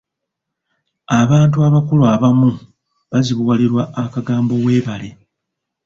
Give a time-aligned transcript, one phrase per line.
[1.19, 2.49] Abantu abakulu abamu
[3.11, 5.09] bazibuwalirwa akagambo weebale.